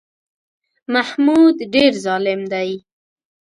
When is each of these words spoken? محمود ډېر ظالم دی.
محمود 0.93 1.57
ډېر 1.73 1.91
ظالم 2.05 2.41
دی. 2.53 2.71